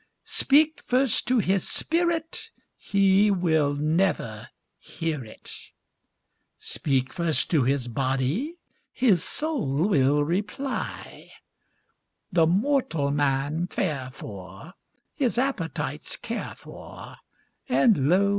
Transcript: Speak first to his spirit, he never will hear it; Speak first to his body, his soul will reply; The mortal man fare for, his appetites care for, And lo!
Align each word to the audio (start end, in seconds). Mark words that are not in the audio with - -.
Speak 0.25 0.81
first 0.87 1.27
to 1.27 1.37
his 1.37 1.69
spirit, 1.69 2.49
he 2.75 3.29
never 3.29 3.39
will 3.39 4.45
hear 4.79 5.23
it; 5.23 5.55
Speak 6.57 7.13
first 7.13 7.51
to 7.51 7.61
his 7.65 7.87
body, 7.87 8.55
his 8.91 9.23
soul 9.23 9.87
will 9.89 10.23
reply; 10.23 11.29
The 12.31 12.47
mortal 12.47 13.11
man 13.11 13.67
fare 13.67 14.09
for, 14.11 14.73
his 15.13 15.37
appetites 15.37 16.17
care 16.17 16.55
for, 16.57 17.17
And 17.69 18.09
lo! 18.09 18.29